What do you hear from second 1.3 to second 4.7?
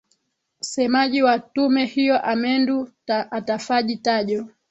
tume hiyo amendu atafaji tajo